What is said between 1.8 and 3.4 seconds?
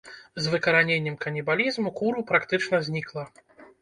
куру практычна знікла.